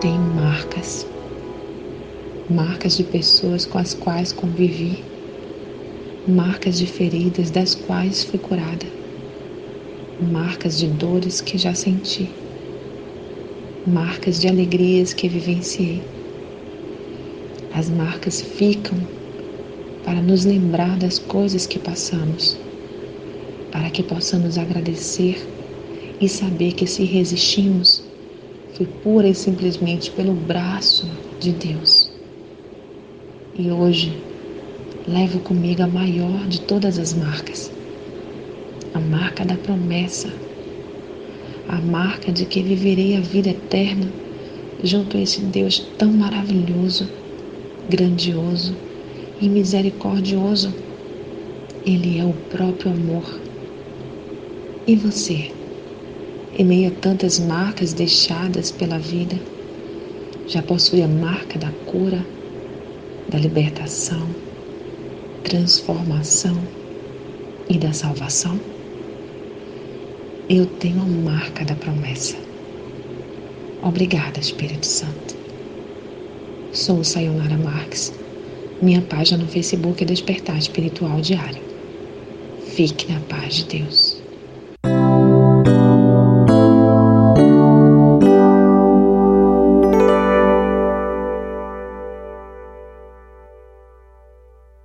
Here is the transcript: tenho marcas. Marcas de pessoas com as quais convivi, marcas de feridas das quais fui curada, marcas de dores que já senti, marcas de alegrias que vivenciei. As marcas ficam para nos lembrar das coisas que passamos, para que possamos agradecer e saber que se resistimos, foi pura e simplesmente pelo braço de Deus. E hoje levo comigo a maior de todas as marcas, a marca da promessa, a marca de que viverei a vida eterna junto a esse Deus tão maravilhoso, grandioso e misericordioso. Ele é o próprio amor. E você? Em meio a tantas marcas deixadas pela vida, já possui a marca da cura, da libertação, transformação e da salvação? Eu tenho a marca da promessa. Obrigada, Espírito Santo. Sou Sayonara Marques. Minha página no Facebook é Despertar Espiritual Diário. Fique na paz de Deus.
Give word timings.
tenho 0.00 0.20
marcas. 0.20 1.06
Marcas 2.48 2.96
de 2.96 3.02
pessoas 3.02 3.66
com 3.66 3.78
as 3.78 3.94
quais 3.94 4.32
convivi, 4.32 5.04
marcas 6.26 6.78
de 6.78 6.86
feridas 6.86 7.50
das 7.50 7.74
quais 7.74 8.22
fui 8.22 8.38
curada, 8.38 8.86
marcas 10.20 10.78
de 10.78 10.86
dores 10.86 11.40
que 11.40 11.58
já 11.58 11.74
senti, 11.74 12.30
marcas 13.86 14.40
de 14.40 14.46
alegrias 14.48 15.12
que 15.12 15.28
vivenciei. 15.28 16.00
As 17.74 17.90
marcas 17.90 18.40
ficam 18.40 18.98
para 20.04 20.22
nos 20.22 20.44
lembrar 20.44 20.96
das 20.96 21.18
coisas 21.18 21.66
que 21.66 21.78
passamos, 21.78 22.56
para 23.72 23.90
que 23.90 24.02
possamos 24.04 24.58
agradecer 24.58 25.44
e 26.20 26.28
saber 26.28 26.72
que 26.72 26.86
se 26.86 27.04
resistimos, 27.04 28.08
foi 28.74 28.86
pura 29.02 29.28
e 29.28 29.34
simplesmente 29.34 30.10
pelo 30.10 30.32
braço 30.32 31.06
de 31.40 31.52
Deus. 31.52 32.10
E 33.58 33.70
hoje 33.70 34.16
levo 35.06 35.40
comigo 35.40 35.82
a 35.82 35.86
maior 35.86 36.46
de 36.46 36.60
todas 36.60 36.98
as 36.98 37.14
marcas, 37.14 37.72
a 38.94 39.00
marca 39.00 39.44
da 39.44 39.56
promessa, 39.56 40.32
a 41.68 41.80
marca 41.80 42.30
de 42.30 42.44
que 42.44 42.62
viverei 42.62 43.16
a 43.16 43.20
vida 43.20 43.50
eterna 43.50 44.06
junto 44.82 45.16
a 45.16 45.20
esse 45.20 45.40
Deus 45.40 45.80
tão 45.98 46.12
maravilhoso, 46.12 47.08
grandioso 47.88 48.74
e 49.40 49.48
misericordioso. 49.48 50.72
Ele 51.84 52.18
é 52.18 52.24
o 52.24 52.34
próprio 52.50 52.92
amor. 52.92 53.40
E 54.86 54.94
você? 54.96 55.57
Em 56.58 56.64
meio 56.64 56.88
a 56.88 56.90
tantas 57.00 57.38
marcas 57.38 57.92
deixadas 57.92 58.72
pela 58.72 58.98
vida, 58.98 59.38
já 60.48 60.60
possui 60.60 61.02
a 61.02 61.06
marca 61.06 61.56
da 61.56 61.70
cura, 61.86 62.26
da 63.28 63.38
libertação, 63.38 64.28
transformação 65.44 66.60
e 67.70 67.78
da 67.78 67.92
salvação? 67.92 68.58
Eu 70.50 70.66
tenho 70.80 71.00
a 71.00 71.06
marca 71.06 71.64
da 71.64 71.76
promessa. 71.76 72.34
Obrigada, 73.84 74.40
Espírito 74.40 74.84
Santo. 74.84 75.36
Sou 76.72 77.04
Sayonara 77.04 77.56
Marques. 77.56 78.12
Minha 78.82 79.02
página 79.02 79.38
no 79.38 79.48
Facebook 79.48 80.02
é 80.02 80.06
Despertar 80.06 80.58
Espiritual 80.58 81.20
Diário. 81.20 81.62
Fique 82.74 83.12
na 83.12 83.20
paz 83.20 83.54
de 83.54 83.64
Deus. 83.78 84.27